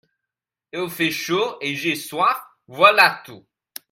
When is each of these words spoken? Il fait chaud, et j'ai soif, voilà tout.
Il 0.73 0.89
fait 0.89 1.11
chaud, 1.11 1.57
et 1.61 1.75
j'ai 1.75 1.93
soif, 1.95 2.41
voilà 2.67 3.21
tout. 3.23 3.45